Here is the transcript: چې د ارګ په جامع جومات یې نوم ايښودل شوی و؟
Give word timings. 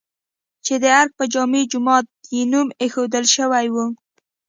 چې 0.65 0.73
د 0.83 0.85
ارګ 0.99 1.11
په 1.19 1.25
جامع 1.33 1.63
جومات 1.71 2.05
یې 2.35 2.41
نوم 2.51 2.67
ايښودل 2.81 3.25
شوی 3.35 3.67
و؟ 3.73 3.75